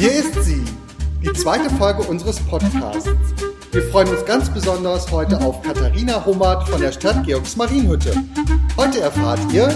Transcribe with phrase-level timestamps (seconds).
[0.00, 0.64] Hier ist sie,
[1.22, 3.10] die zweite Folge unseres Podcasts.
[3.70, 8.14] Wir freuen uns ganz besonders heute auf Katharina Hummert von der Stadt Georgsmarienhütte.
[8.78, 9.68] Heute erfahrt ihr,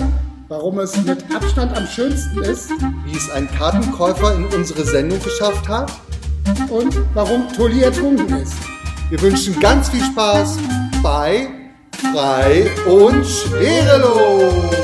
[0.48, 2.70] warum es mit Abstand am schönsten ist
[3.04, 5.92] wie es ein Kartenkäufer in unsere Sendung geschafft hat
[6.70, 8.56] und warum Tolli ertrunken ist.
[9.10, 10.56] Wir wünschen ganz viel Spaß
[11.02, 11.48] bei
[12.14, 14.83] Frei und Schwerelos.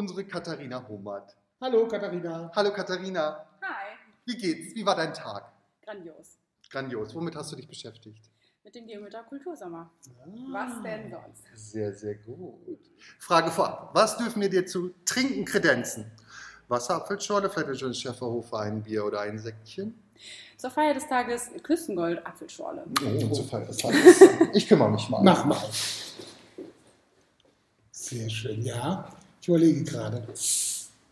[0.00, 1.36] Unsere Katharina Hummert.
[1.60, 2.50] Hallo Katharina.
[2.56, 4.74] Hallo Katharina, Hi, wie geht's?
[4.74, 5.52] Wie war dein Tag?
[5.84, 6.38] grandios.
[6.70, 7.14] Grandios.
[7.14, 8.30] Womit hast du dich beschäftigt?
[8.64, 9.90] Mit dem Geometer Kultursommer.
[10.52, 11.44] Was denn sonst?
[11.54, 12.78] Sehr, sehr gut.
[13.18, 13.90] Frage vorab.
[13.92, 16.10] Was dürfen wir dir zu trinken kredenzen?
[16.68, 20.00] Wasser, Apfelschorle, vielleicht ein schönes Schäferhofer, ein Bier oder ein Säckchen?
[20.56, 22.84] Zur Feier des Tages Küstengold Apfelschorle.
[23.02, 24.22] Oh, zu Feier des Tages.
[24.54, 25.22] Ich kümmere mich mal.
[25.22, 25.58] Mach mal.
[27.90, 29.08] Sehr schön, ja.
[29.40, 30.22] Ich überlege gerade.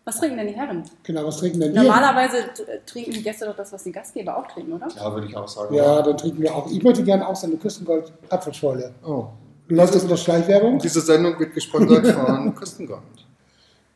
[0.04, 0.82] Was trinken denn die Herren?
[1.02, 1.82] Genau, was trinken denn wir?
[1.82, 4.88] Normalerweise t- trinken die Gäste doch das, was die Gastgeber auch trinken, oder?
[4.96, 5.74] Ja, würde ich auch sagen.
[5.74, 6.70] Ja, dann trinken wir auch.
[6.70, 8.94] Ich möchte gerne auch so eine Küstengold Apfelschorle.
[9.06, 9.26] Oh.
[9.68, 10.78] Läuft das unter Schleichwerbung?
[10.78, 13.02] Diese Sendung wird gesponsert von Küstengold.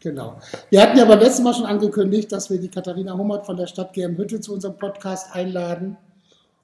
[0.01, 0.35] Genau.
[0.69, 3.67] Wir hatten ja beim letzten Mal schon angekündigt, dass wir die Katharina Hummert von der
[3.67, 5.97] Stadt Germhütte zu unserem Podcast einladen.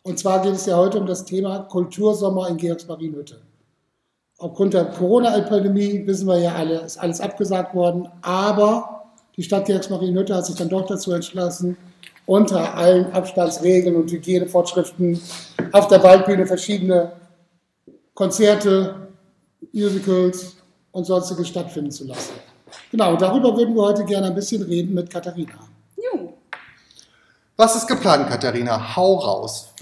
[0.03, 3.41] Und zwar geht es ja heute um das Thema Kultursommer in Georgsmarienhütte.
[4.41, 8.09] Aufgrund der Corona-Epidemie wissen wir ja alle, ist alles abgesagt worden.
[8.23, 9.05] Aber
[9.37, 11.77] die Stadt Georgsmarienhütte hat sich dann doch dazu entschlossen,
[12.25, 15.21] unter allen Abstandsregeln und Hygienevorschriften
[15.73, 17.13] auf der Waldbühne verschiedene
[18.15, 19.09] Konzerte,
[19.73, 20.57] Musicals
[20.93, 22.35] und sonstiges stattfinden zu lassen.
[22.91, 25.55] Genau, darüber würden wir heute gerne ein bisschen reden mit Katharina.
[25.97, 26.35] Jo.
[27.57, 28.95] Was ist geplant, Katharina?
[28.95, 29.75] Hau raus.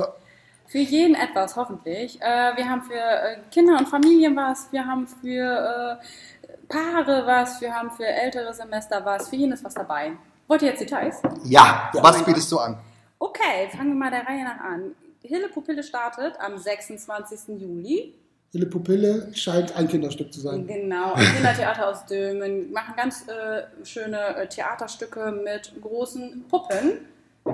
[0.66, 2.20] Für jeden etwas, hoffentlich.
[2.20, 7.60] Äh, wir haben für äh, Kinder und Familien was, wir haben für äh, Paare was,
[7.60, 10.12] wir haben für ältere Semester was, für jeden ist was dabei.
[10.48, 11.22] Wollt ihr jetzt Details?
[11.44, 12.78] Ja, was bietest du an?
[13.18, 14.92] Okay, fangen wir mal der Reihe nach an.
[15.22, 17.60] Hille Pupille startet am 26.
[17.60, 18.14] Juli.
[18.52, 20.66] Hille Pupille scheint ein Kinderstück zu sein.
[20.66, 22.72] Genau, ein Kindertheater aus Dülmen.
[22.72, 26.98] Machen ganz äh, schöne äh, Theaterstücke mit großen Puppen,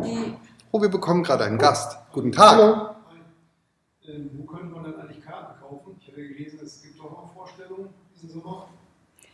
[0.05, 0.35] die
[0.75, 1.99] Oh, wir bekommen gerade einen Gast.
[2.13, 2.53] Guten Tag.
[2.53, 2.89] Hallo.
[4.13, 5.97] Ähm, wo könnte man dann eigentlich Karten kaufen?
[5.99, 8.69] Ich hatte gelesen, es gibt doch auch Vorstellungen diesen Sommer.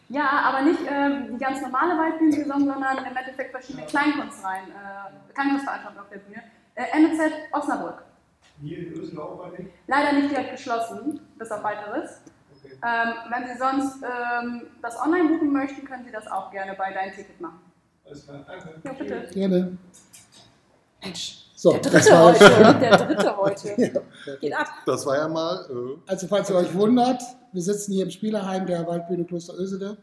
[0.08, 5.98] Ja, aber nicht ähm, die ganz normale Waldbühnensaison, sondern im Endeffekt verschiedene Kleinkunstreihen, äh, Kleinkunstveranstaltungen
[5.98, 6.42] auf der Bühne.
[6.74, 8.04] Äh, MZ Osnabrück.
[8.60, 9.70] Hier in Ösel auch bei denen?
[9.86, 12.22] Leider nicht direkt geschlossen, bis auf weiteres.
[12.56, 12.74] Okay.
[12.84, 16.92] Ähm, wenn Sie sonst ähm, das online buchen möchten, können Sie das auch gerne bei
[16.92, 17.60] Dein Ticket machen.
[18.06, 18.80] Alles klar, danke.
[18.82, 19.28] Ja, bitte.
[19.34, 19.78] Gerne.
[21.02, 23.68] Mensch, So, der das dritte war heute, der dritte heute.
[24.26, 24.34] Ja.
[24.40, 24.68] Geht ab.
[24.86, 25.66] Das war ja mal.
[25.68, 27.20] Äh, Also, falls ihr euch wundert,
[27.52, 29.96] wir sitzen hier im Spielerheim der Waldbühne Kloster Ösede.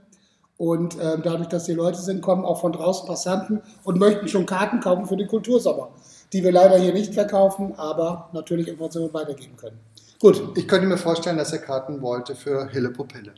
[0.57, 4.45] Und ähm, dadurch, dass hier Leute sind, kommen auch von draußen Passanten und möchten schon
[4.45, 5.91] Karten kaufen für den Kultursommer,
[6.33, 9.79] die wir leider hier nicht verkaufen, aber natürlich Informationen weitergeben können.
[10.19, 13.33] Gut, ich könnte mir vorstellen, dass er Karten wollte für Hille Pupille.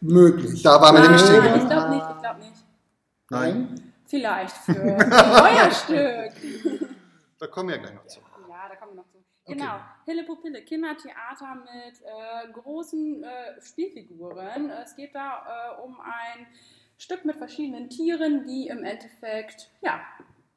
[0.00, 0.62] möglich.
[0.62, 2.64] Da war mir nämlich stehen ich glaube nicht, ich glaube nicht.
[3.30, 6.32] Nein, Vielleicht für ein Feuerstück.
[7.38, 8.20] da kommen wir ja gleich noch zu.
[8.48, 9.18] Ja, da kommen wir noch zu.
[9.44, 9.56] Okay.
[9.58, 14.70] Genau, Hille Pupille, Kindertheater mit äh, großen äh, Spielfiguren.
[14.70, 16.46] Es geht da äh, um ein
[16.98, 20.00] Stück mit verschiedenen Tieren, die im Endeffekt ja,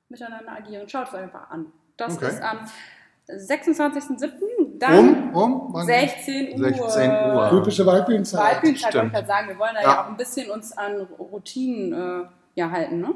[0.09, 0.89] miteinander agieren.
[0.89, 1.71] Schaut es euch einfach an.
[1.95, 2.27] Das Okay.
[2.29, 2.67] ist am
[3.29, 4.77] 26.07.
[4.79, 5.85] Dann Um, um, wann?
[5.85, 6.69] 16 Uhr.
[6.69, 7.49] 16 Uhr.
[7.49, 8.41] Typische Waldbühnenzeit.
[8.55, 9.05] Waldbühnenzeit, wollte Stimmt.
[9.07, 9.47] ich gerade sagen.
[9.49, 9.87] Wir wollen da Ja.
[9.87, 11.93] ja, auch ein bisschen uns an Routinen
[12.23, 12.99] äh, ja, halten.
[12.99, 13.13] Ne?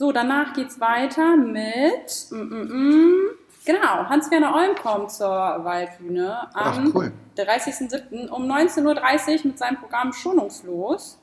[0.00, 3.30] So, danach geht es weiter mit, mm, mm, mm,
[3.66, 7.12] genau, Hans-Werner Olm kommt zur Waldbühne Ach, am cool.
[7.36, 8.30] 30.07.
[8.30, 11.18] um 19.30 Uhr mit seinem Programm Schonungslos.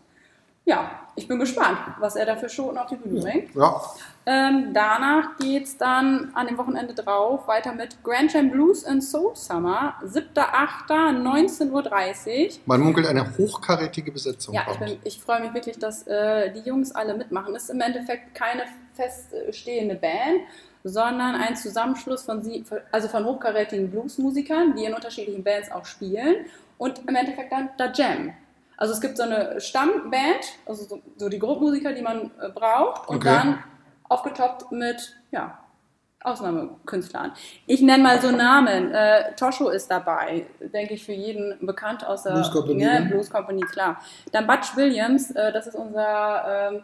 [0.66, 3.56] Ja, ich bin gespannt, was er da für Schoten auf die Bühne bringt.
[3.56, 3.82] Ja,
[4.30, 9.02] Ähm, danach geht es dann an dem Wochenende drauf weiter mit Grand Jam Blues and
[9.02, 12.52] Soul Summer, 7.8., 19.30 Uhr.
[12.66, 14.54] man munkelt eine hochkarätige Besetzung.
[14.54, 17.56] Ja, ich, bin, ich freue mich wirklich, dass äh, die Jungs alle mitmachen.
[17.56, 18.64] Es ist im Endeffekt keine
[18.96, 20.42] feststehende Band,
[20.84, 26.48] sondern ein Zusammenschluss von, sie, also von hochkarätigen Bluesmusikern, die in unterschiedlichen Bands auch spielen
[26.78, 28.34] und im Endeffekt dann da Jam.
[28.76, 33.08] Also es gibt so eine Stammband, also so, so die Grundmusiker, die man äh, braucht
[33.08, 33.30] und Okay.
[33.30, 33.64] dann
[34.10, 35.58] aufgetoppt mit, ja,
[36.24, 37.32] Ausnahmekünstlern.
[37.68, 38.92] Ich nenne mal so Namen.
[38.92, 43.06] Äh, Tosho ist dabei, denke ich, für jeden bekannt aus der Blues Company, ja, ne?
[43.06, 44.02] Blues Company, klar.
[44.32, 46.82] Dann Butch Williams, äh, das ist unser ähm,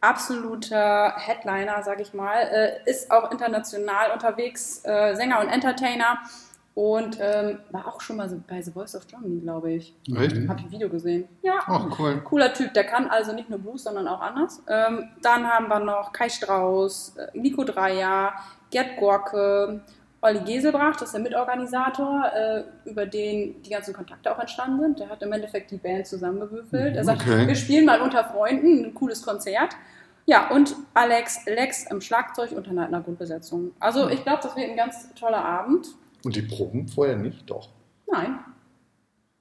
[0.00, 6.18] absoluter Headliner, sag ich mal, äh, ist auch international unterwegs, äh, Sänger und Entertainer.
[6.74, 9.94] Und ähm, war auch schon mal so bei The Voice of Germany, glaube ich.
[10.08, 10.36] Echt?
[10.48, 11.28] Habe ich ein Video gesehen.
[11.42, 12.20] Ja, Oh, cool.
[12.24, 12.74] cooler Typ.
[12.74, 14.60] Der kann also nicht nur Blues, sondern auch anders.
[14.68, 18.32] Ähm, dann haben wir noch Kai Strauß, äh, Nico Dreier,
[18.70, 19.82] Gerd Gorke,
[20.20, 24.98] Olli Geselbracht, das ist der Mitorganisator, äh, über den die ganzen Kontakte auch entstanden sind.
[24.98, 26.96] Der hat im Endeffekt die Band zusammengewürfelt.
[26.96, 27.46] Er sagt, Okay.
[27.46, 29.76] wir spielen mal unter Freunden, ein cooles Konzert.
[30.26, 33.72] Ja, und Alex Lex im Schlagzeug und in einer Grundbesetzung.
[33.78, 35.86] Also ich glaube, das wird ein ganz toller Abend.
[36.24, 37.68] Und die Proben vorher nicht, doch.
[38.10, 38.38] Nein.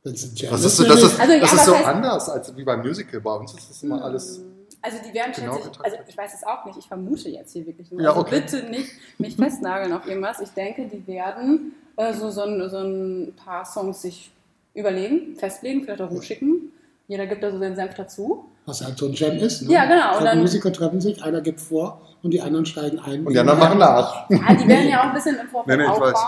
[0.03, 2.56] Das ist, ja, Das ist, so, das ist, Also, das ist so heißt- anders als
[2.57, 3.21] wie beim Musical.
[3.21, 4.41] Bei uns ist das immer alles.
[4.81, 5.94] Also die werden Genau schätze ich, getaktet.
[5.94, 8.01] also ich weiß es auch nicht, ich vermute jetzt hier wirklich nur.
[8.01, 8.41] Ja, also okay.
[8.41, 10.41] bitte nicht mich festnageln auf irgendwas.
[10.41, 14.30] Ich denke, die werden äh, so, so, ein, so ein paar Songs sich
[14.74, 16.74] überlegen, festlegen, vielleicht auch rumschicken.
[17.07, 18.45] Jeder gibt da so seinen Senf dazu.
[18.65, 19.62] Was halt so ein Jam ist.
[19.62, 19.71] Ne?
[19.71, 23.25] Ja, genau, und dann- Musiker treffen sich, einer gibt vor und die anderen steigen ein.
[23.25, 24.30] Und die anderen machen nach.
[24.30, 26.19] Ja, die werden ja auch ein bisschen im Vorfeld Nee, nee, ich weiß.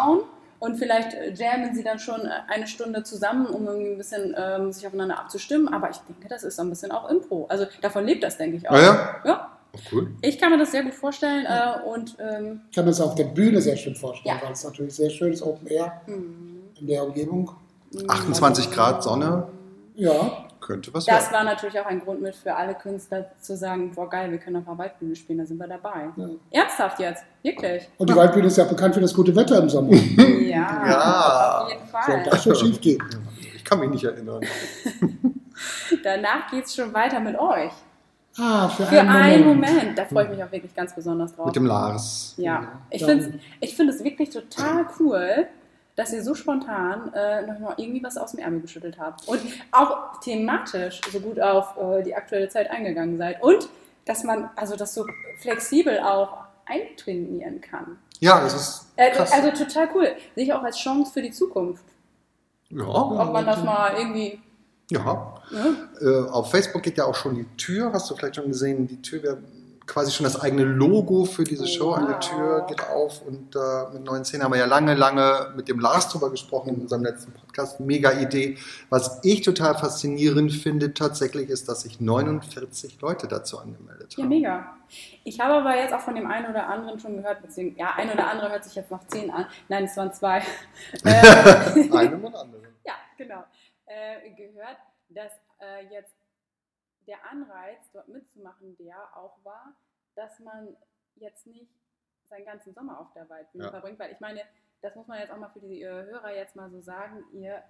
[0.60, 4.34] Und vielleicht äh, jammen sie dann schon äh, eine Stunde zusammen, um irgendwie ein bisschen
[4.38, 5.68] ähm, sich aufeinander abzustimmen.
[5.68, 7.46] Aber ich denke, das ist so ein bisschen auch Impro.
[7.50, 8.74] Also davon lebt das, denke ich auch.
[8.76, 9.16] Ah ja?
[9.26, 9.52] ja.
[9.74, 10.12] Oh, cool.
[10.22, 11.46] Ich kann mir das sehr gut vorstellen.
[11.46, 14.46] Äh, und ähm, Ich kann mir das auf der Bühne sehr schön vorstellen, Ja.
[14.46, 17.52] weil es natürlich sehr schön ist, Open Air in der Umgebung.
[18.08, 19.48] 28 Grad Sonne
[19.96, 21.34] Ja, könnte was Das werden.
[21.34, 24.58] war natürlich auch ein Grund mit für alle Künstler zu sagen, boah geil, wir können
[24.58, 26.10] auf der Waldbühne spielen, da sind wir dabei.
[26.18, 26.30] Ja.
[26.52, 27.88] Ernsthaft jetzt, wirklich.
[27.98, 29.94] und die Waldbühne ist ja bekannt für das gute Wetter im Sommer.
[29.96, 31.62] Ja, Ja.
[31.64, 32.24] auf jeden Soll Fall.
[32.30, 33.04] das schon schief gehen?
[33.56, 34.42] Ich kann mich nicht erinnern.
[36.04, 37.72] Danach geht es schon weiter mit euch.
[38.38, 39.74] Ah, für, Für einen einen Moment.
[39.78, 41.46] Moment, da freue ich mich auch wirklich ganz besonders drauf.
[41.46, 42.34] Mit dem Lars.
[42.38, 45.48] ja, ich finde ich find es wirklich total cool,
[45.96, 49.28] dass ihr so spontan äh, noch mal irgendwie was aus dem Ärmel geschüttelt habt.
[49.28, 49.40] Und
[49.72, 53.42] auch thematisch so gut auf äh, die aktuelle Zeit eingegangen seid.
[53.42, 53.70] Und
[54.06, 55.06] dass man also das so
[55.40, 57.98] flexibel auch eintrainieren kann.
[58.20, 59.32] Ja, es ist Äh, krass.
[59.32, 60.08] also total cool.
[60.36, 61.84] Sehe ich auch als Chance für die Zukunft.
[62.70, 64.40] ja, Ob man das mal irgendwie.
[64.90, 65.32] ja.
[65.52, 65.76] Ne?
[66.02, 69.02] Äh, auf Facebook geht ja auch schon die Tür, hast du vielleicht schon gesehen, die
[69.02, 69.38] Tür wäre
[69.88, 72.20] quasi schon das eigene Logo für diese Show an der Wow.
[72.30, 75.80] Tür geht auf und äh, mit neuen Szenen haben wir ja lange, lange mit dem
[75.80, 77.80] Lars drüber gesprochen in unserem letzten Podcast.
[77.80, 78.58] Mega Idee.
[78.90, 84.30] Was ich total faszinierend finde tatsächlich ist, dass sich 49 Leute dazu angemeldet Ja, haben.
[84.30, 84.76] mega.
[85.24, 88.10] Ich habe aber jetzt auch von dem einen oder anderen schon gehört, beziehungsweise, ja, ein
[88.12, 89.46] oder andere hört sich jetzt noch zehn an.
[89.70, 90.40] Nein, es waren zwei.
[91.04, 92.64] äh, Einem und anderen.
[92.86, 93.44] ja, genau.
[93.86, 94.78] Äh, gehört,
[95.10, 96.14] dass äh, jetzt
[97.08, 99.74] der Anreiz, dort mitzumachen, der auch war,
[100.16, 100.76] dass man
[101.16, 101.72] jetzt nicht
[102.30, 103.72] seinen ganzen Sommer auf der Waldbühne Ja.
[103.72, 104.42] verbringt, weil ich meine,
[104.82, 107.64] das muss man jetzt auch mal für die äh, Hörer jetzt mal so sagen, ihr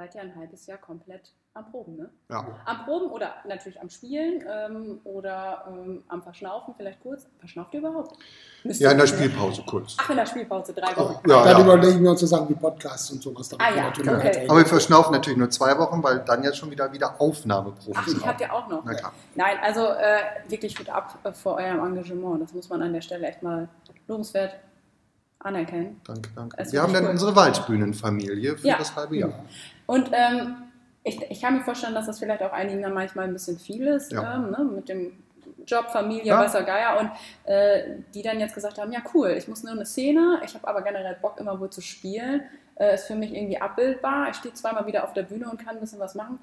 [0.00, 2.08] seid ja ein halbes Jahr komplett am Proben, ne?
[2.30, 2.46] Ja.
[2.64, 7.26] Am Proben oder natürlich am Spielen ähm, oder ähm, am Verschnaufen, vielleicht kurz.
[7.38, 8.16] Verschnauft ihr überhaupt?
[8.64, 9.96] Müsst ja, in der Spielpause kurz.
[10.00, 11.28] Ach, in der Spielpause, drei Wochen.
[11.28, 11.64] Ja, Dann ja.
[11.64, 13.48] überlegen wir uns so Sachen wie Podcasts und sowas.
[13.50, 14.46] damit Ah, ja, natürlich okay.
[14.48, 18.04] Aber wir verschnaufen natürlich nur zwei Wochen, weil dann jetzt schon wieder wieder Aufnahmeprofis Ach,
[18.06, 18.26] die sind.
[18.26, 18.82] habt ihr auch noch.
[18.86, 19.12] Na klar.
[19.34, 22.40] Nein, also äh, wirklich gut ab äh, vor eurem Engagement.
[22.42, 23.68] Das muss man an der Stelle echt mal
[24.08, 24.54] lobenswert
[25.40, 26.00] anerkennen.
[26.06, 26.56] Danke, danke.
[26.56, 27.12] Das Wir haben finde dann cool.
[27.12, 28.78] unsere Waldbühnenfamilie für Ja.
[28.78, 29.32] das halbe Jahr.
[29.90, 30.56] Und ähm,
[31.02, 33.86] ich, ich kann mir vorstellen, dass das vielleicht auch einigen dann manchmal ein bisschen viel
[33.88, 34.36] ist, Ja.
[34.36, 35.12] ähm, ne, mit dem
[35.66, 36.38] Job, Familie, Ja.
[36.40, 37.00] weißer Geier.
[37.00, 37.10] Und
[37.52, 40.68] äh, die dann jetzt gesagt haben, ja cool, ich muss nur eine Szene, ich habe
[40.68, 42.42] aber generell Bock, immer wo zu spielen.
[42.76, 44.28] Äh, ist für mich irgendwie abbildbar.
[44.30, 46.38] Ich stehe zweimal wieder auf der Bühne und kann ein bisschen was machen.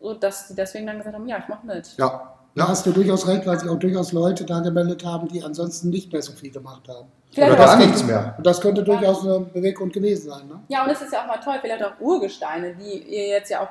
[0.00, 1.96] So, dass die deswegen dann gesagt haben, ja, ich mache mit.
[1.96, 2.34] Ja.
[2.54, 5.90] Da hast du durchaus recht, weil sich auch durchaus Leute da gemeldet haben, die ansonsten
[5.90, 7.08] nicht mehr so viel gemacht haben.
[7.32, 8.34] Vielleicht Oder gar könnte- nichts mehr.
[8.36, 10.48] Und das könnte durchaus ein Beweggrund gewesen sein.
[10.48, 10.60] Ne?
[10.68, 13.60] Ja, und es ist ja auch mal toll, vielleicht auch Urgesteine, die ihr jetzt ja
[13.60, 13.68] auch,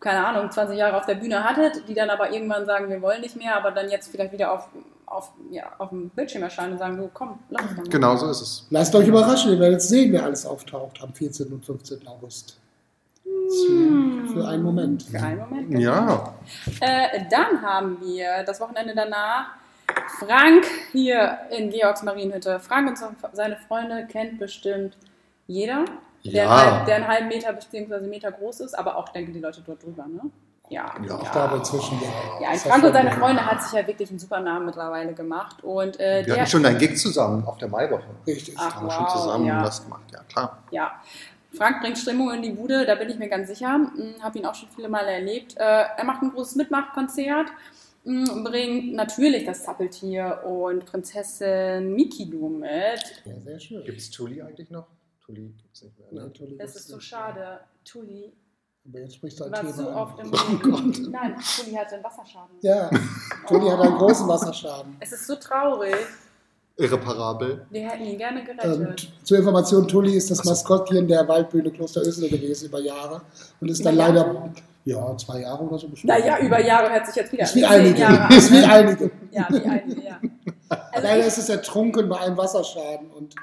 [0.00, 3.20] keine Ahnung, 20 Jahre auf der Bühne hattet, die dann aber irgendwann sagen, wir wollen
[3.20, 4.66] nicht mehr, aber dann jetzt vielleicht wieder auf,
[5.04, 7.88] auf, ja, auf dem Bildschirm erscheinen und sagen, so komm, lass uns mal.
[7.90, 8.66] Genau so ist es.
[8.70, 11.52] Lasst euch überraschen, ihr werdet sehen, wer alles auftaucht am 14.
[11.52, 12.06] und 15.
[12.08, 12.58] August.
[13.66, 15.02] Für, für einen Moment.
[15.04, 15.70] Für einen Moment.
[15.70, 15.80] genau.
[15.80, 16.34] Ja.
[16.80, 19.46] Äh, dann haben wir das Wochenende danach
[20.18, 22.60] Frank hier in Georgs Marienhütte.
[22.60, 22.98] Frank und
[23.36, 24.96] seine Freunde kennt bestimmt
[25.46, 25.84] jeder,
[26.24, 26.50] der, Ja.
[26.50, 28.06] einen halb, der einen halben Meter bzw.
[28.06, 30.20] Meter groß ist, aber auch, denke die Leute dort drüber, ne?
[30.68, 30.94] Ja.
[31.06, 31.18] Ja.
[31.22, 32.08] Ich glaube inzwischen ja.
[32.40, 35.62] Ja, ein Frank und seine Freunde hat sich ja wirklich einen super Namen mittlerweile gemacht.
[35.62, 38.04] Und äh, Wir der, hatten schon einen Gig zusammen auf der Maiwoche.
[38.26, 38.54] Richtig.
[38.58, 39.62] Ach, Haben wir schon wow, zusammen ja.
[39.62, 40.58] das gemacht, ja klar.
[40.70, 40.92] ja,
[41.54, 43.80] Frank bringt Stimmung in die Bude, da bin ich mir ganz sicher.
[44.20, 45.56] Habe ihn auch schon viele Male erlebt.
[45.56, 47.48] Äh, er macht ein großes Mitmachkonzert,
[48.04, 53.22] mh, bringt natürlich das Zappeltier und Prinzessin Mikidu mit.
[53.24, 53.84] Ja, sehr schön.
[53.84, 54.86] Gibt es Tulli eigentlich noch?
[55.24, 56.24] Tulli gibt es nicht mehr.
[56.24, 56.32] Ne?
[56.32, 57.60] Tulli Das ist so schade.
[57.84, 58.32] Tulli
[58.88, 59.94] Aber jetzt sprichst du ein war Thema zu an.
[59.94, 60.98] oft im Oh Gott.
[61.10, 62.56] Nein, Tulli hatte einen Wasserschaden.
[62.62, 62.90] Ja,
[63.46, 64.96] Tulli hat einen großen Wasserschaden.
[65.00, 65.94] Es ist so traurig.
[66.76, 67.66] Irreparabel.
[67.70, 69.12] Wir hätten ihn gerne Ähm, gerettet.
[69.22, 70.48] zur Information, Tulli ist das so.
[70.50, 73.20] Maskottchen der Waldbühne Kloster Ösele gewesen über Jahre
[73.60, 74.52] und ist dann Über leider, Jahre?
[74.84, 76.08] ja, zwei Jahre oder so bestimmt.
[76.12, 78.00] naja, über Jahre hört sich jetzt wieder Ist wie einige.
[78.00, 78.70] Jahre Ist wie an.
[78.70, 79.10] einige.
[79.30, 80.20] Ja, wie einige, ja.
[80.68, 83.34] Also Leider ist es ertrunken bei einem Wasserschaden und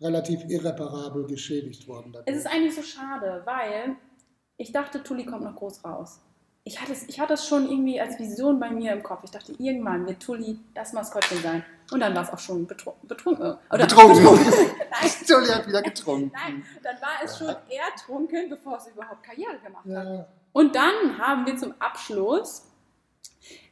[0.00, 2.12] relativ irreparabel geschädigt worden.
[2.12, 2.36] es dadurch.
[2.36, 3.96] ist eigentlich so schade, weil
[4.56, 6.20] ich dachte, Tulli kommt noch groß raus.
[6.66, 9.20] Ich hatte, es, ich hatte es schon irgendwie als Vision bei mir im Kopf.
[9.24, 11.62] Ich dachte, irgendwann wird Tulli das Maskottchen sein.
[11.92, 13.58] Und dann war es auch schon betru betrunken.
[13.70, 14.24] Oder Betrunken.
[14.24, 16.32] Nein, Jolly hat wieder getrunken.
[16.32, 19.92] nein, dann war es schon ertrunken, bevor es überhaupt Karriere gemacht hat.
[20.06, 22.62] Ja, Und dann haben wir zum Abschluss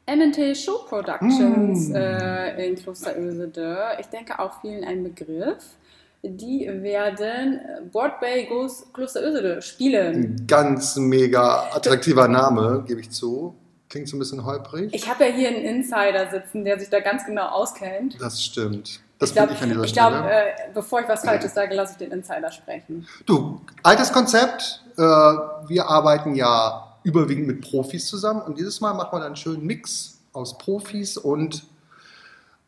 [0.04, 1.94] M&T Show Productions Mm.
[1.94, 3.96] äh, in Kloster Ösede.
[4.00, 5.76] Ich denke auch vielen ein Begriff.
[6.24, 7.60] Die werden
[7.90, 10.14] Broadway Goes Kloster Ösede spielen.
[10.14, 13.56] Ein ganz mega attraktiver Name, gebe ich zu.
[13.88, 14.94] Klingt so ein bisschen holprig.
[14.94, 18.20] Ich habe ja hier einen Insider sitzen, der sich da ganz genau auskennt.
[18.20, 19.00] Das stimmt.
[19.18, 22.10] Das Ich glaube, ich ich glaub, äh, bevor ich was Falsches sage, lasse ich den
[22.10, 23.06] Insider sprechen.
[23.26, 24.82] Du, altes Konzept.
[24.96, 29.36] Äh, wir arbeiten ja überwiegend mit Profis zusammen und dieses Mal machen wir dann einen
[29.36, 31.64] schönen Mix aus Profis und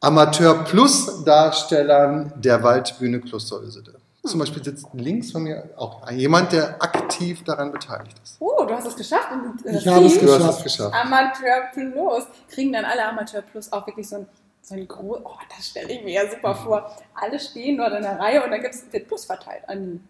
[0.04, 3.94] Amateur-Plus-Darstellern der Waldbühne Kloster Ösede.
[4.25, 8.37] Zum Beispiel sitzt links von mir auch jemand, der aktiv daran beteiligt ist.
[8.40, 9.28] Oh, du hast es geschafft.
[9.32, 10.64] Und, äh, Ich habe es Team Du hast es geschafft.
[10.64, 10.94] geschafft.
[10.94, 12.25] Amateur Plus.
[12.50, 14.26] Kriegen dann alle Amateur Plus auch wirklich so ein,
[14.62, 15.18] so ein groß.
[15.25, 16.90] Oh, das stelle ich mir ja super vor.
[17.14, 20.00] Alle stehen dort in der Reihe und dann gibt's, wird Plus verteilt an die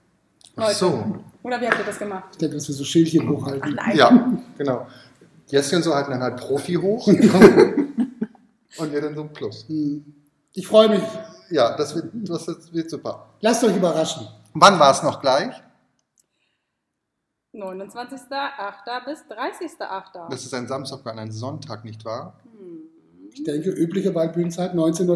[0.57, 0.75] Ach Leute.
[0.77, 1.05] so.
[1.43, 2.23] Oder wie habt ihr das gemacht?
[2.33, 3.75] Ich denke, dass wir so Schildchen Ach hochhalten.
[3.75, 3.97] nein.
[3.97, 4.87] Ja, genau.
[5.49, 7.09] Jessie und so halten dann halt Profi hoch.
[8.85, 9.67] und wir dann so ein Plus.
[9.69, 10.05] Hm.
[10.53, 11.03] Ich freue mich.
[11.51, 13.27] Ja, das wird, das wird super.
[13.41, 14.29] Lasst euch überraschen.
[14.55, 15.55] Wann war es noch gleich?
[17.53, 19.05] 29.08.
[19.05, 20.29] bis 30.08.
[20.31, 22.41] Das ist ein Samstag und ein Sonntag, nicht wahr?
[23.33, 25.15] Ich denke, übliche Waldbühnenzeit 19.30 Uhr,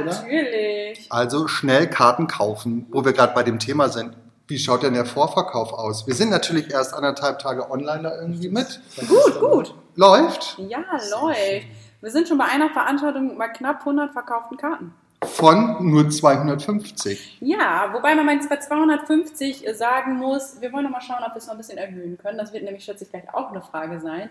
[0.00, 0.04] oder?
[0.04, 1.06] Natürlich.
[1.10, 4.16] Also schnell Karten kaufen, wo wir gerade bei dem Thema sind.
[4.46, 6.06] Wie schaut denn der Vorverkauf aus?
[6.06, 8.80] Wir sind natürlich erst anderthalb Tage online da irgendwie mit.
[9.06, 9.74] Gut, gut.
[9.94, 11.66] Läuft Ja, läuft.
[12.00, 14.94] Wir sind schon bei einer Veranstaltung bei knapp 100 verkauften Karten.
[15.22, 17.38] von nur 250.
[17.40, 21.46] Ja, wobei man bei 250 sagen muss, wir wollen noch mal schauen, ob wir es
[21.46, 22.38] noch ein bisschen erhöhen können.
[22.38, 24.30] Das wird nämlich, schätze ich, gleich auch eine Frage sein.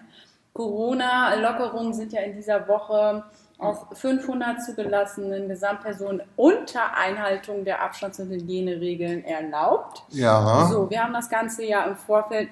[0.53, 3.23] Corona-Lockerungen sind ja in dieser Woche
[3.59, 10.03] auf 500 zugelassenen Gesamtpersonen unter Einhaltung der Abstands- und Hygieneregeln erlaubt.
[10.09, 10.67] Ja.
[10.71, 12.49] So, wir haben das Ganze ja im Vorfeld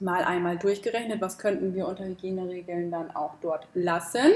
[0.00, 4.32] mal einmal durchgerechnet, was könnten wir unter Hygieneregeln dann auch dort lassen.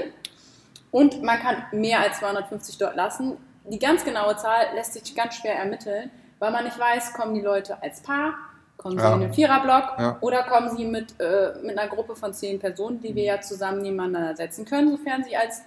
[0.91, 3.37] Und man kann mehr als 250 dort lassen.
[3.65, 7.41] Die ganz genaue Zahl lässt sich ganz schwer ermitteln, weil man nicht weiß, kommen die
[7.41, 8.33] Leute als Paar,
[8.77, 9.13] kommen sie Ja.
[9.13, 10.17] in den Viererblock Ja.
[10.21, 13.81] oder kommen sie mit, äh, mit einer Gruppe von zehn Personen, die wir ja zusammen
[13.83, 15.61] nebeneinander setzen können, sofern sie als,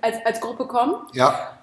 [0.00, 0.96] als, als Gruppe kommen.
[1.12, 1.58] Ja,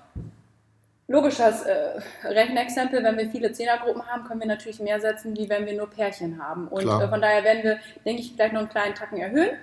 [1.11, 5.65] Logisches äh, Rechenexempel, wenn wir viele Zehnergruppen haben, können wir natürlich mehr setzen, wie wenn
[5.65, 6.67] wir nur Pärchen haben.
[6.67, 9.57] Und äh, von daher werden wir, denke ich, vielleicht noch einen kleinen Tacken erhöhen.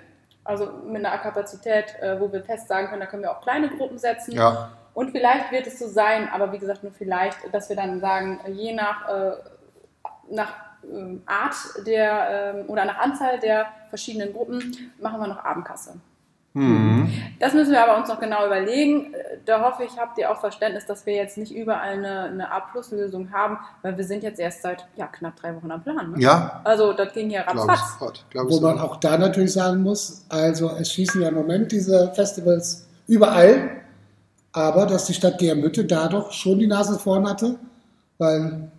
[0.45, 3.69] Also mit einer Kapazität, äh, wo wir fest sagen können, da können wir auch kleine
[3.69, 4.33] Gruppen setzen.
[4.33, 4.71] ja.
[4.95, 8.40] Und vielleicht wird es so sein, aber wie gesagt, nur vielleicht, dass wir dann sagen,
[8.49, 9.31] je nach, äh,
[10.28, 11.55] nach ähm, Art
[11.87, 16.00] der ähm, oder nach Anzahl der verschiedenen Gruppen machen wir noch Abendkasse.
[16.55, 17.12] Hm.
[17.38, 19.14] Das müssen wir aber uns noch genau überlegen.
[19.49, 23.33] Da hoffe ich, habt ihr auch Verständnis, dass wir jetzt nicht überall eine, eine A-Plus-Lösung
[23.33, 26.11] haben, weil wir sind jetzt erst seit ja, knapp drei Wochen am Plan.
[26.11, 26.21] Ne?
[26.21, 27.93] Ja, Also das ging ja glaube ich ratzfatz.
[27.93, 28.26] sofort.
[28.28, 31.73] Glaub ich Wo man auch da natürlich sagen muss, also es schießen ja im Moment
[31.73, 33.71] diese Festivals überall,
[34.52, 37.57] aber dass die Stadt Germütte da doch schon die Nase vorn hatte,
[38.19, 38.71] weil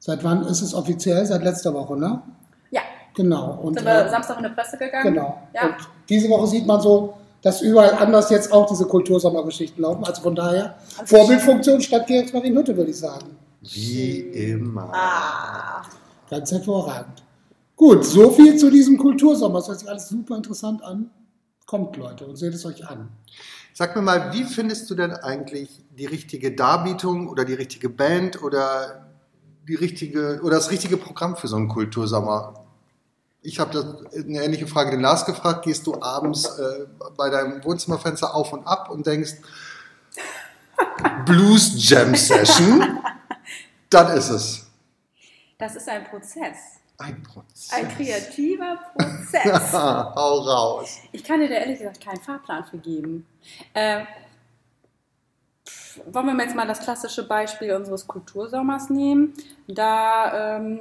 [0.00, 1.24] seit wann ist es offiziell?
[1.26, 2.20] Seit letzter Woche, ne?
[2.72, 2.80] Ja,
[3.14, 3.52] Genau.
[3.62, 5.14] Und, sind wir äh, Samstag in die Presse gegangen.
[5.14, 5.42] genau.
[5.54, 5.66] Ja.
[5.66, 5.76] Und
[6.08, 10.04] diese Woche sieht man so, dass überall anders jetzt auch diese Kultursommergeschichten laufen.
[10.04, 13.36] Also von daher Also Vorbildfunktion Stadt Georgsmarienhütte, würde ich sagen.
[13.60, 14.90] Wie immer.
[14.92, 15.82] Ah,
[16.30, 17.22] Ganz hervorragend.
[17.76, 19.58] Gut, so viel zu diesem Kultursommer.
[19.58, 21.10] Das hört sich alles super interessant an.
[21.66, 23.10] Kommt, Leute, und seht es euch an.
[23.74, 28.42] Sag mir mal, wie findest du denn eigentlich die richtige Darbietung oder die richtige Band
[28.42, 29.10] oder
[29.68, 32.61] die richtige oder das richtige Programm für so einen Kultursommer?
[33.42, 35.64] Ich habe eine ähnliche Frage den Lars gefragt.
[35.64, 39.34] Gehst du abends äh, bei deinem Wohnzimmerfenster auf und ab und denkst
[41.26, 43.00] Blues Jam Session?
[43.90, 44.66] Dann ist es
[45.62, 46.80] das ist ein Prozess.
[46.98, 47.72] ein Prozess.
[47.72, 49.72] Ein kreativer Prozess.
[49.72, 50.98] Hau raus.
[51.12, 53.28] Ich kann dir da ehrlich gesagt keinen Fahrplan für geben.
[53.72, 54.04] Äh,
[56.06, 59.34] wollen wir jetzt mal das klassische Beispiel unseres Kultursommers nehmen.
[59.68, 60.80] Da ähm,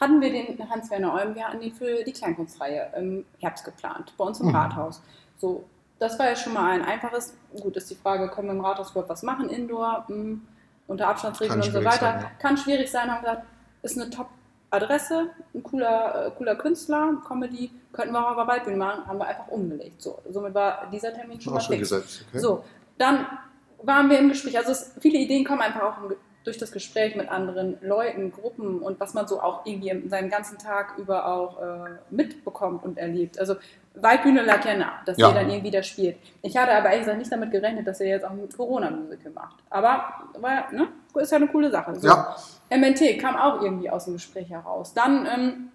[0.00, 4.24] hatten wir den Hans-Werner Olm, wir hatten den für die Kleinkunstreihe im Herbst geplant, bei
[4.24, 4.56] uns im Mhm.
[4.56, 5.02] Rathaus.
[5.38, 5.64] So,
[5.98, 7.34] das war jetzt schon mal ein einfaches.
[7.60, 10.40] Gut, ist die Frage, können wir im Rathaus überhaupt was machen, Indoor, hm,
[10.86, 11.90] unter Abstandsregeln und so weiter.
[11.98, 12.30] sein, ja.
[12.38, 13.42] Kann schwierig sein, haben gesagt,
[13.82, 18.76] ist eine Top-Adresse, ein cooler, äh, cooler Künstler, Comedy, könnten wir auch auf der Waldbühne
[18.76, 20.00] machen, haben wir einfach umgelegt.
[20.00, 21.90] So, somit war dieser Termin schon Auch mal schon fix.
[21.90, 22.24] gesetzt.
[22.28, 22.38] Okay.
[22.38, 22.64] So,
[22.98, 23.26] dann
[23.82, 24.56] waren wir im Gespräch.
[24.58, 28.32] Also es, viele Ideen kommen einfach auch im, Ge- durch das Gespräch mit anderen Leuten,
[28.32, 32.82] Gruppen und was man so auch irgendwie in seinem ganzen Tag über auch äh, mitbekommt
[32.84, 33.38] und erlebt.
[33.38, 33.56] Also
[33.94, 35.28] Waldbühne lag ja nah, dass Ja.
[35.28, 36.16] ihr dann irgendwie da spielt.
[36.42, 39.56] Ich hatte aber ehrlich gesagt nicht damit gerechnet, dass ihr jetzt auch ein Corona-Musical macht.
[39.68, 40.04] Aber
[40.38, 41.94] war, ne, ist ja eine coole Sache.
[41.96, 42.06] So.
[42.08, 42.36] Ja.
[42.70, 44.94] MNT kam auch irgendwie aus dem Gespräch heraus.
[44.94, 45.68] Dann ähm,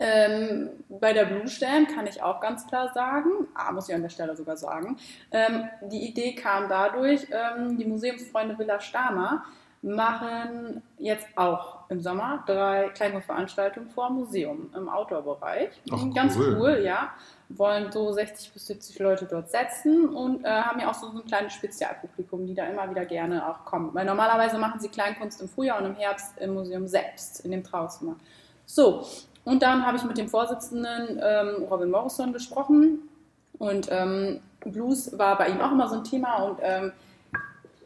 [0.00, 4.02] ähm, bei der Blue Stern kann ich auch ganz klar sagen, ah, muss ich an
[4.02, 4.96] der Stelle sogar sagen,
[5.32, 9.44] ähm, die Idee kam dadurch, ähm, die Museumsfreunde Villa Stamer
[9.82, 15.70] machen jetzt auch im Sommer drei kleine Veranstaltungen vor dem Museum im Outdoor-Bereich.
[15.92, 16.56] Ach, Ganz cool.
[16.58, 17.12] cool, ja.
[17.48, 21.18] Wollen so 60 bis 70 Leute dort setzen und äh, haben ja auch so, so
[21.18, 23.94] ein kleines Spezialpublikum, die da immer wieder gerne auch kommen.
[23.94, 27.64] Weil normalerweise machen sie Kleinkunst im Frühjahr und im Herbst im Museum selbst, in dem
[27.64, 28.16] Trauzimmer.
[28.66, 29.06] So,
[29.44, 33.08] und dann habe ich mit dem Vorsitzenden ähm, Robin Morrison gesprochen
[33.58, 36.92] und ähm, Blues war bei ihm auch immer so ein Thema und ähm,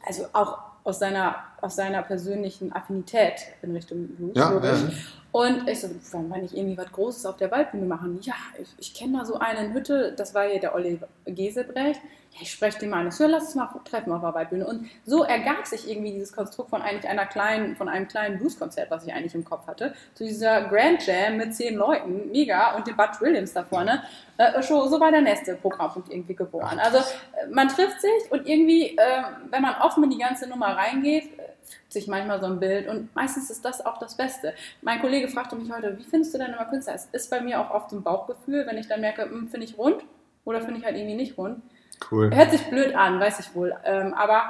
[0.05, 4.33] also auch aus seiner, aus seiner persönlichen Affinität in Richtung Blues.
[4.35, 4.71] Ja, logisch.
[4.71, 4.89] ja.
[5.33, 8.19] Und ich so, wollen wir nicht irgendwie was Großes auf der Waldbühne machen?
[8.23, 12.01] Ja, ich, ich kenne da so eine Hütte, das war hier der Oliver Geselbrecht.
[12.33, 13.11] Ja, ich spreche den mal an.
[13.11, 14.67] So, lass uns mal treffen auf der Waldbühne.
[14.67, 18.91] Und so ergab sich irgendwie dieses Konstrukt von eigentlich einer kleinen, von einem kleinen Blueskonzert,
[18.91, 22.87] was ich eigentlich im Kopf hatte, zu dieser Grand Jam mit zehn Leuten, mega, und
[22.87, 24.03] dem Bud Williams da vorne.
[24.37, 26.79] Äh, schon, so war der nächste Programmpunkt irgendwie geboren.
[26.79, 30.77] Also äh, man trifft sich und irgendwie, äh, wenn man offen in die ganze Nummer
[30.77, 31.52] reingeht, äh,
[31.89, 34.55] sich manchmal so ein Bild und meistens ist das auch das Beste.
[34.81, 36.95] Mein Kollege fragte mich heute, wie findest du denn immer Künstler?
[36.95, 39.67] Es ist bei mir auch oft so ein Bauchgefühl, wenn ich dann merke, hm, finde
[39.67, 40.03] ich rund
[40.45, 41.63] oder finde ich halt irgendwie nicht rund.
[42.11, 42.35] Cool.
[42.35, 44.43] Hört sich blöd an, weiß ich wohl, ähm, aber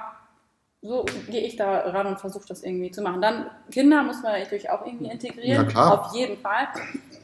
[0.80, 3.20] so gehe ich da ran und versuche das irgendwie zu machen.
[3.22, 6.06] Dann Kinder muss man natürlich auch irgendwie integrieren, Ja, klar.
[6.06, 6.68] auf jeden Fall.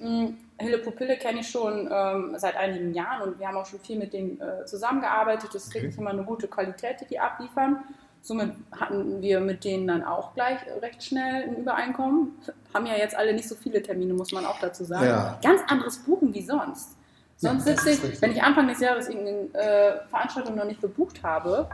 [0.00, 3.78] Hm, Hille Pupille kenne ich schon ähm, seit einigen Jahren und wir haben auch schon
[3.80, 5.50] viel mit denen äh, zusammengearbeitet.
[5.54, 5.82] Das ist Okay.
[5.82, 7.82] wirklich immer eine gute Qualität, die die abliefern.
[8.28, 12.32] Somit hatten wir mit denen dann auch gleich recht schnell ein Übereinkommen.
[12.74, 15.06] Haben ja jetzt alle nicht so viele Termine, muss man auch dazu sagen.
[15.06, 15.38] Ja.
[15.42, 16.90] Ganz anderes Buchen wie sonst.
[17.38, 18.20] Sonst Ja, sitze ich, richtig.
[18.20, 21.70] wenn ich Anfang des Jahres irgendeine äh, Veranstaltung noch nicht gebucht habe,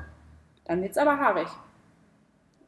[0.66, 1.48] dann wird es aber haarig.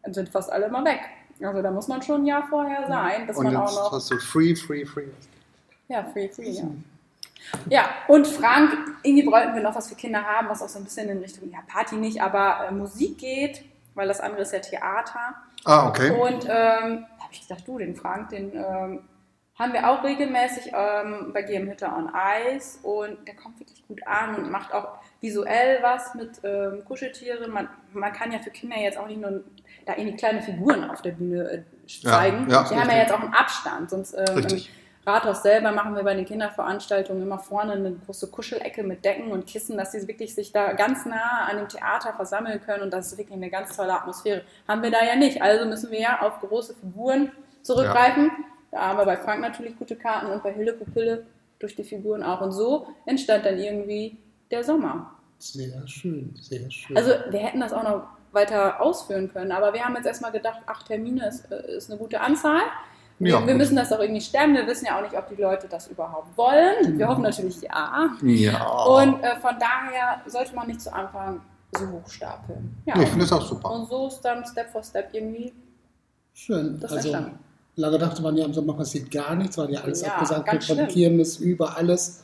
[0.02, 1.02] Dann sind fast alle mal weg.
[1.40, 3.92] Also da muss man schon ein Jahr vorher sein, dass Und man auch noch.
[3.92, 5.06] hast du free, free, free.
[5.86, 6.64] Ja, free, free, ja.
[7.70, 10.84] Ja, und Frank, irgendwie wollten wir noch was für Kinder haben, was auch so ein
[10.84, 13.62] bisschen in Richtung, ja, Party nicht, aber äh, Musik geht,
[13.96, 15.34] weil das andere ist ja Theater.
[15.64, 16.10] Ah, okay.
[16.10, 19.08] Und ähm, da habe ich gedacht, du, den Frank, den ähm,
[19.58, 22.12] haben wir auch regelmäßig ähm, bei GM Hütte on
[22.54, 27.50] Ice und der kommt wirklich gut an und macht auch visuell was mit ähm, Kuscheltieren.
[27.50, 29.42] Man, man kann ja für Kinder jetzt auch nicht nur
[29.86, 32.48] da irgendwie kleine Figuren auf der Bühne äh, Ja, zeigen.
[32.48, 32.98] ja, wir haben ja richtig.
[32.98, 34.70] jetzt auch einen Abstand, sonst ähm, Richtig.
[35.06, 39.46] Rathaus selber machen wir bei den Kinderveranstaltungen immer vorne eine große Kuschelecke mit Decken und
[39.46, 43.12] Kissen, dass sie wirklich sich da ganz nah an dem Theater versammeln können und das
[43.12, 44.42] ist wirklich eine ganz tolle Atmosphäre.
[44.66, 47.30] Haben wir da ja nicht, also müssen wir ja auf große Figuren
[47.62, 48.32] zurückgreifen.
[48.72, 51.24] Da haben wir bei Frank natürlich gute Karten und bei Hille Pupille
[51.60, 54.18] durch die Figuren auch und so entstand dann irgendwie
[54.50, 55.12] der Sommer.
[55.38, 56.96] Sehr schön, sehr schön.
[56.96, 60.60] Also wir hätten das auch noch weiter ausführen können, aber wir haben jetzt erstmal gedacht,
[60.66, 62.62] acht Termine ist, äh, ist eine gute Anzahl.
[63.18, 64.54] Wir, Ja, wir müssen das auch irgendwie stemmen.
[64.54, 66.98] Wir wissen ja auch nicht, ob die Leute das überhaupt wollen.
[66.98, 68.10] Wir hoffen natürlich ja.
[68.22, 68.72] Ja.
[68.84, 71.40] Und äh, von daher sollte man nicht zu Anfang
[71.76, 72.76] so hoch stapeln.
[72.84, 72.96] Ja.
[72.96, 73.70] Nee, ich finde das auch super.
[73.70, 75.52] Und so ist dann Step for Step irgendwie
[76.34, 76.78] schön.
[76.80, 77.38] das Also, entstanden.
[77.76, 80.64] lange dachte man ja, im Sommer passiert gar nichts, weil ja alles Ja, abgesagt wird
[80.64, 80.88] von.
[80.88, 82.22] Kirmes über alles.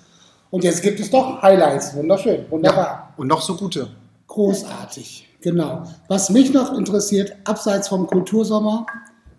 [0.51, 1.95] Und jetzt gibt es doch Highlights.
[1.97, 2.85] Wunderschön, wunderbar.
[2.85, 3.09] Ja.
[3.17, 3.89] Und noch so gute.
[4.27, 5.83] Großartig, genau.
[6.09, 8.87] Was mich noch interessiert, abseits vom Kultursommer,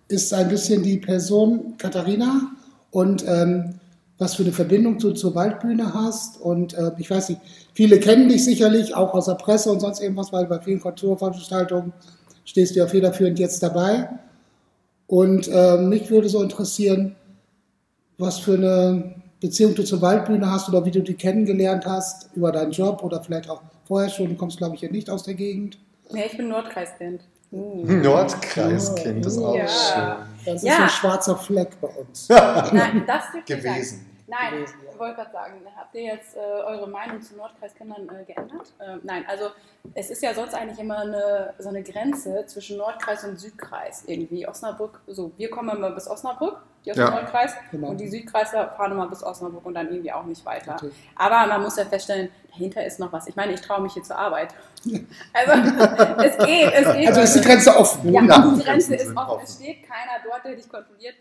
[0.08, 2.50] ist ein bisschen die Person Katharina
[2.90, 3.74] und ähm,
[4.18, 6.40] was für eine Verbindung du zur Waldbühne hast.
[6.40, 7.40] Und äh, ich weiß nicht,
[7.72, 11.92] viele kennen dich sicherlich, auch aus der Presse und sonst irgendwas, weil bei vielen Kulturveranstaltungen
[12.44, 14.08] stehst du ja federführend jetzt dabei.
[15.06, 17.16] Und äh, mich würde so interessieren,
[18.16, 22.52] was für eine Beziehung du zur Waldbühne hast oder wie du die kennengelernt hast über
[22.52, 24.28] deinen Job oder vielleicht auch vorher schon.
[24.28, 25.78] Du kommst, glaube ich, ja nicht aus der Gegend.
[26.10, 27.22] Ja, ich bin Nordkreiskind.
[27.50, 27.84] Uh.
[27.86, 30.16] Nordkreiskind ist auch schön.
[30.44, 30.82] Das ist Ja.
[30.84, 32.28] ein schwarzer Fleck bei uns.
[32.28, 34.04] Nein, das Gewesen.
[34.26, 34.76] Nein, gewesen.
[34.90, 38.72] ich wollte gerade sagen, habt ihr jetzt äh, eure Meinung zu Nordkreiskindern äh, geändert?
[38.78, 39.50] Äh, nein, also
[39.92, 44.48] es ist ja sonst eigentlich immer eine, so eine Grenze zwischen Nordkreis und Südkreis irgendwie.
[44.48, 46.56] Osnabrück, so, wir kommen immer bis Osnabrück,
[46.86, 47.06] die aus Ja.
[47.10, 47.88] dem Nordkreis, Genau.
[47.88, 50.76] und die Südkreisler fahren immer bis Osnabrück und dann irgendwie auch nicht weiter.
[50.76, 50.90] Okay.
[51.16, 53.26] Aber man muss ja feststellen, dahinter ist noch was.
[53.26, 54.54] Ich meine, ich traue mich hier zur Arbeit.
[55.32, 55.52] Also,
[56.22, 57.08] es geht, es geht.
[57.08, 58.12] Also ist die Grenze offen.
[58.12, 59.18] Ja, Ja, die Grenze ist offen.
[59.18, 59.44] offen.
[59.44, 61.14] Es steht keiner dort, der dich kontrolliert.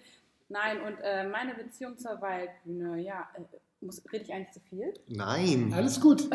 [0.53, 3.41] Nein, und äh, meine Beziehung zur Waldbühne, ja, äh,
[3.81, 4.93] muss, rede ich eigentlich zu viel?
[5.07, 5.73] Nein.
[5.75, 6.29] Alles gut.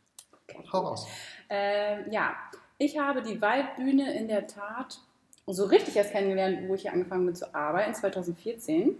[0.72, 1.08] Hau raus.
[1.48, 2.34] Ähm, ja,
[2.76, 4.98] ich habe die Waldbühne in der Tat
[5.46, 8.98] so richtig erst kennengelernt, wo ich hier angefangen bin zu arbeiten, 2014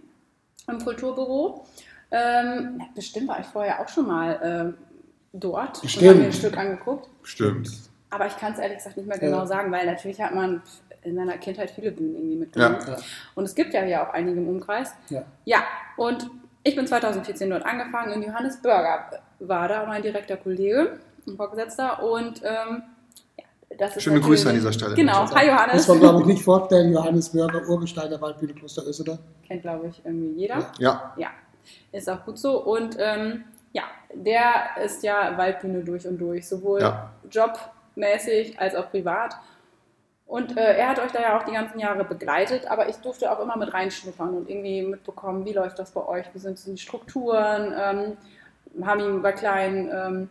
[0.67, 1.63] im Kulturbüro.
[2.09, 4.77] Ähm, ja, bestimmt war ich vorher auch schon mal ähm,
[5.31, 6.07] dort und Bestimmt.
[6.07, 7.07] habe mir ein Stück angeguckt.
[7.21, 7.69] Stimmt.
[8.09, 9.45] Aber ich kann es ehrlich gesagt nicht mehr genau Ja.
[9.45, 10.63] sagen, weil natürlich hat man
[11.05, 12.77] in seiner Kindheit viele Bühnen irgendwie mitgenommen.
[12.87, 12.97] Ja.
[13.35, 14.91] Und es gibt ja hier auch einige im Umkreis.
[15.09, 15.23] Ja.
[15.45, 15.59] Ja,
[15.97, 16.29] und
[16.63, 22.01] ich bin 2014 dort angefangen und Johannes Bürger war da, mein direkter Kollege, ein Vorgesetzter.
[22.03, 22.83] Und ähm,
[23.37, 23.43] ja,
[23.77, 24.95] das ist Schöne Grüße an dieser Stelle.
[24.95, 25.75] Genau, hi Johannes.
[25.75, 26.91] Muss man, glaube ich, nicht vorstellen.
[26.91, 29.19] Johannes Bürger, Urgestein der Waldbühne Kloster Ösede.
[29.47, 30.71] Kennt, glaube ich, irgendwie jeder.
[30.79, 31.13] Ja.
[31.17, 31.29] Ja,
[31.91, 32.63] ist auch gut so.
[32.63, 37.11] Und ähm, ja, der ist ja Waldbühne durch und durch, sowohl Ja.
[37.29, 39.35] jobmäßig als auch privat.
[40.27, 43.31] Und äh, er hat euch da ja auch die ganzen Jahre begleitet, aber ich durfte
[43.31, 46.77] auch immer mit reinschnuppern und irgendwie mitbekommen, wie läuft das bei euch, wie sind die
[46.77, 50.29] Strukturen, ähm, haben ihn bei kleinen ähm,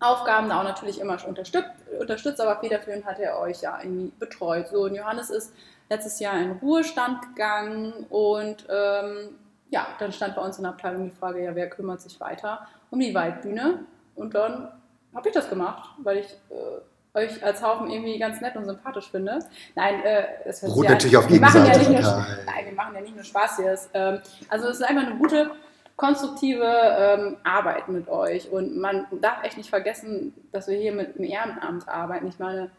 [0.00, 4.68] Aufgaben da auch natürlich immer unterstützt, unterstützt, aber federführend hat er euch ja irgendwie betreut.
[4.68, 5.52] So, und Johannes ist
[5.90, 9.36] letztes Jahr in Ruhestand gegangen und ähm,
[9.70, 12.66] ja, dann stand bei uns in der Abteilung die Frage, ja, wer kümmert sich weiter
[12.90, 13.80] um die Waldbühne?
[14.14, 14.72] Und dann
[15.14, 16.80] habe ich das gemacht, weil ich äh,
[17.14, 19.38] euch als Haufen irgendwie ganz nett und sympathisch finde.
[19.74, 22.00] Nein, äh, es hört Beruht sich natürlich auf wir machen ja nicht nur.
[22.00, 23.72] Nein, wir machen ja nicht nur Spaß hier.
[23.72, 25.50] Es, ähm, also es ist einfach eine gute,
[25.96, 28.50] konstruktive ähm, Arbeit mit euch.
[28.50, 32.28] Und man darf echt nicht vergessen, dass wir hier mit dem Ehrenamt arbeiten.
[32.28, 32.70] Ich meine,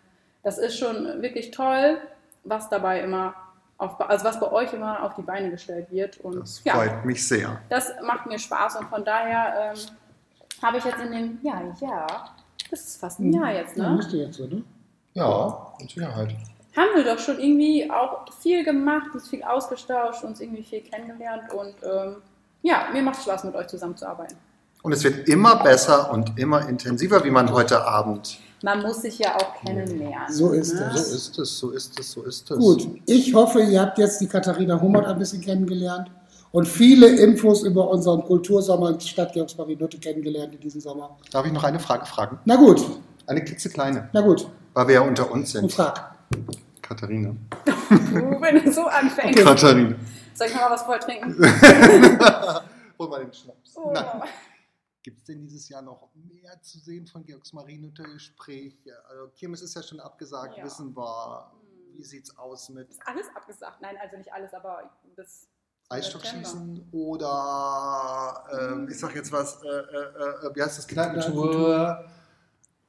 [0.44, 1.98] das ist schon wirklich toll,
[2.44, 3.34] was dabei immer
[3.78, 6.18] auf, also was bei euch immer auf die Beine gestellt wird.
[6.18, 7.62] Und Das ja, freut mich sehr.
[7.70, 9.80] das macht mir Spaß und von daher ähm,
[10.62, 12.08] habe ich jetzt in dem, ja, ja,
[12.70, 13.96] das ist fast ein Jahr jetzt, Ja, ne?
[13.96, 14.64] müsste jetzt so, ne?
[15.14, 16.36] Ja, mit Sicherheit.
[16.76, 21.52] haben wir doch schon irgendwie auch viel gemacht, uns viel ausgestauscht, uns irgendwie viel kennengelernt
[21.54, 22.18] und ähm,
[22.62, 24.38] ja, mir macht Spaß, mit euch zusammenzuarbeiten.
[24.82, 28.40] Und es wird immer besser und immer intensiver, wie man heute Abend.
[28.64, 30.32] Man muss sich ja auch kennenlernen.
[30.32, 30.90] So ist ne?
[30.94, 31.10] das.
[31.10, 32.58] So ist es, so ist es, so ist es.
[32.58, 36.12] Gut, ich hoffe, ihr habt jetzt die Katharina Hummert ein bisschen kennengelernt
[36.52, 41.18] und viele Infos über unseren Kultursommer in Stadt Georgsmarienhütte kennengelernt in diesem Sommer.
[41.32, 42.40] Darf ich noch eine Frage fragen?
[42.46, 42.82] Na gut,
[43.28, 45.74] Eine klitzekleine, na gut, weil wir ja unter uns und sind.
[45.74, 46.16] frag.
[46.82, 47.36] Katharina.
[47.56, 49.38] Du, wenn du so anfängst.
[49.44, 49.96] Katharina.
[50.34, 51.36] Soll ich noch mal was voll trinken?
[53.00, 53.76] Hol mal den Schnaps.
[53.78, 53.92] Oh.
[53.94, 54.24] Nein.
[55.04, 58.76] Gibt es denn dieses Jahr noch mehr zu sehen von Georgs Marienhütte Gespräch?
[59.10, 60.64] Also Kirmes ist ja schon abgesagt, Ja.
[60.66, 61.52] wissen wir.
[61.96, 63.82] Wie sieht's aus mit Ist alles abgesagt?
[63.82, 65.48] Nein, also nicht alles, aber bis
[65.90, 72.06] Eisstockschießen oder ähm, ich sag jetzt was, äh, äh, äh, wie heißt das, Kneipentour.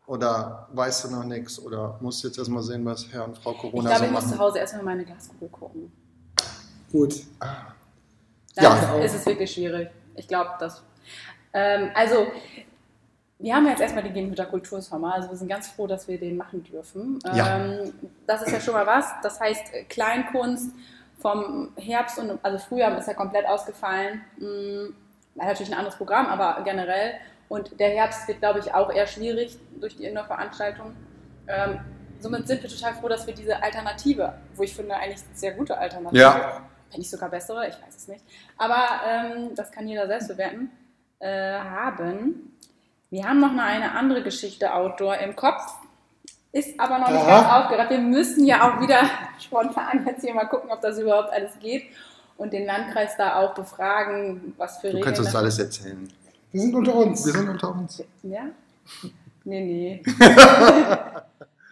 [0.07, 1.59] Oder weißt du noch nichts?
[1.61, 4.11] Oder musst du jetzt erstmal sehen, was Herr und Frau Ich Corona glaube, so ich
[4.11, 4.39] muss zu?
[4.39, 5.93] Hause erstmal meine Glaskugel gucken.
[6.91, 7.15] Gut.
[7.39, 8.97] Dann Ja.
[8.99, 9.89] ist, ist es wirklich schwierig.
[10.17, 10.83] Ich glaube, das.
[11.53, 12.27] Ähm, also,
[13.39, 15.15] wir haben jetzt erstmal die Gegenhütter Kultursommer.
[15.15, 17.21] Also, wir sind ganz froh, dass wir den machen dürfen.
[17.33, 17.59] Ja.
[17.59, 17.93] Ähm,
[18.27, 19.07] das ist ja schon mal was.
[19.23, 20.73] Das heißt, äh, Kleinkunst
[21.21, 24.25] vom Herbst und also Frühjahr ist ja komplett ausgefallen.
[24.39, 24.95] Hm,
[25.35, 27.15] war natürlich ein anderes Programm, aber generell.
[27.49, 30.95] Und der Herbst wird, glaube ich, auch eher schwierig durch die Indoor-Veranstaltung.
[31.49, 31.81] Ähm,
[32.21, 35.77] somit sind wir total froh, dass wir diese Alternative, wo ich finde, eigentlich sehr gute
[35.77, 36.63] Alternative, Ja.
[36.91, 38.25] wenn nicht sogar bessere, ich weiß es nicht.
[38.57, 40.71] Aber ähm, das kann jeder selbst bewerten,
[41.19, 42.57] äh, haben.
[43.11, 45.80] Wir haben noch mal eine andere Geschichte Outdoor im Kopf.
[46.53, 47.43] Ist aber noch nicht Aha.
[47.43, 47.91] ganz aufgereift.
[47.91, 49.03] Wir müssen ja auch wieder
[49.39, 51.85] spontan jetzt hier mal gucken, ob das überhaupt alles geht.
[52.37, 55.05] Und den Landkreis da auch befragen, was für Du Regeln.
[55.05, 56.11] kannst uns alles erzählen.
[56.51, 57.25] Wir sind unter uns.
[57.27, 58.03] Wir sind unter uns.
[58.23, 58.47] Ja?
[59.45, 60.03] Nee, nee.
[60.21, 61.23] Ein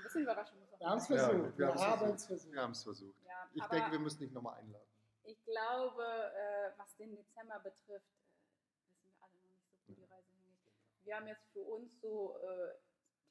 [0.05, 0.59] bisschen Überraschung.
[0.79, 1.59] Wir haben es versucht.
[1.59, 2.53] wir Wir haben es versucht.
[2.53, 3.15] Wir haben es versucht.
[3.27, 4.85] Ja, Ich denke, wir müssen dich nochmal einladen.
[5.25, 9.95] Ich glaube, äh, was den Dezember betrifft, äh, wissen wir alle noch nicht so, wo
[9.95, 10.77] die Reise hingeht.
[11.05, 12.77] Wir haben jetzt für uns so, äh,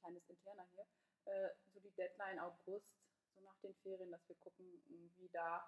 [0.02, 0.84] kleines Interner hier,
[1.28, 2.88] äh, so die Deadline August,
[3.36, 4.66] so nach den Ferien, dass wir gucken,
[5.18, 5.64] wie da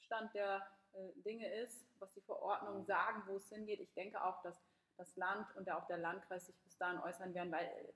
[0.00, 3.80] Stand der äh, Dinge ist, was die Verordnungen sagen, wo es hingeht.
[3.80, 4.56] Ich denke auch, dass
[4.96, 7.92] das Land und auch der Landkreis sich bis dahin äußern werden, weil äh,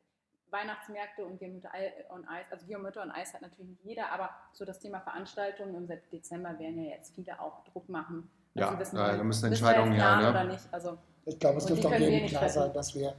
[0.53, 1.71] Weihnachtsmärkte und Geomütter
[2.11, 5.75] on Eis, also Geomütter on Eis hat natürlich nicht jeder, aber so das Thema Veranstaltungen
[5.77, 9.47] im Dezember werden ja jetzt viele auch Druck machen, Also Ja, wissen ja, da müssen
[9.47, 10.31] Entscheidungen her, planen ne?
[10.31, 10.69] Oder nicht.
[10.73, 12.59] Also, Ich glaube, es Und dürfte auch jedem klar treffen.
[12.63, 13.15] sein, dass wir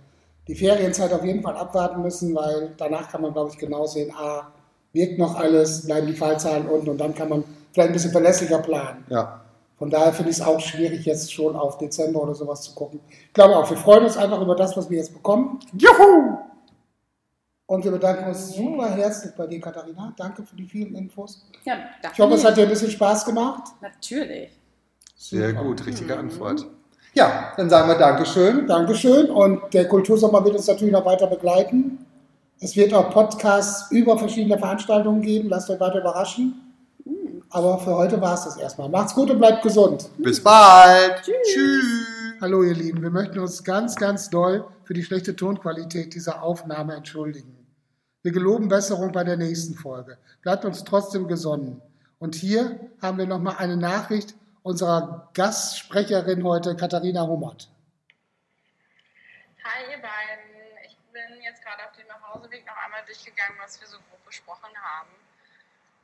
[0.51, 4.11] die Ferienzeit auf jeden Fall abwarten müssen, weil danach kann man, glaube ich, genau sehen,
[4.13, 4.51] ah,
[4.91, 8.59] wirkt noch alles, bleiben die Fallzahlen unten und dann kann man vielleicht ein bisschen verlässlicher
[8.59, 9.05] planen.
[9.07, 9.45] Ja.
[9.77, 12.99] Von daher finde ich es auch schwierig, jetzt schon auf Dezember oder sowas zu gucken.
[13.09, 15.57] Ich glaube auch, wir freuen uns einfach über das, was wir jetzt bekommen.
[15.71, 16.37] Juhu!
[17.65, 20.13] Und wir bedanken uns super herzlich bei dir, Katharina.
[20.17, 21.45] Danke für die vielen Infos.
[21.63, 22.13] ja, danke.
[22.13, 23.71] Ich hoffe, es hat dir ein bisschen Spaß gemacht.
[23.79, 24.51] Natürlich.
[25.15, 25.63] Sehr Super.
[25.63, 26.65] gut, richtige Antwort.
[27.13, 28.67] Ja, dann sagen wir Dankeschön.
[28.67, 29.29] Dankeschön.
[29.29, 32.05] Und der Kultursommer wird uns natürlich noch weiter begleiten.
[32.59, 35.49] Es wird auch Podcasts über verschiedene Veranstaltungen geben.
[35.49, 36.61] Lasst euch weiter überraschen.
[37.49, 38.87] Aber für heute war es das erstmal.
[38.87, 40.09] Macht's gut und bleibt gesund.
[40.19, 41.21] Bis bald.
[41.23, 42.07] Tschüss.
[42.39, 46.95] Hallo ihr Lieben, wir möchten uns ganz, ganz doll für die schlechte Tonqualität dieser Aufnahme
[46.95, 47.55] entschuldigen.
[48.23, 50.17] Wir geloben Besserung bei der nächsten Folge.
[50.41, 51.81] Bleibt uns trotzdem gesonnen.
[52.19, 57.69] Und hier haben wir nochmal eine Nachricht unserer Gastsprecherin heute, Katharina Hummert.
[59.63, 63.87] Hi ihr beiden, ich bin jetzt gerade auf dem Nachhauseweg noch einmal durchgegangen, was wir
[63.87, 65.09] so grob besprochen haben.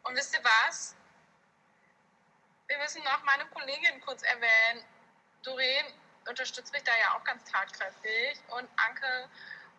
[0.03, 0.95] Und wisst ihr was?
[2.67, 4.83] Wir müssen noch meine Kollegin kurz erwähnen.
[5.43, 5.85] Doreen
[6.27, 9.29] unterstützt mich da ja auch ganz tatkräftig und Anke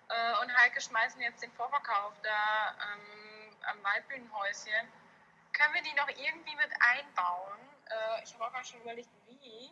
[0.09, 4.89] äh, und Heike schmeißen jetzt den Vorverkauf da ähm, am Waldbühnenhäuschen.
[5.53, 7.68] Können wir die noch irgendwie mit einbauen?
[7.91, 9.71] äh, ich habe auch mal schon überlegt, wie.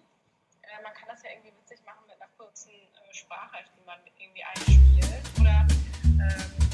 [0.63, 3.99] Äh, man kann das ja irgendwie witzig machen mit einer kurzen äh, Sprache, die man
[4.19, 5.23] irgendwie einspielt.
[5.41, 5.67] Oder.
[6.05, 6.67] Ähm